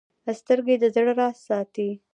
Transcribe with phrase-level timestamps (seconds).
[0.41, 1.89] سترګې د زړه راز ساتي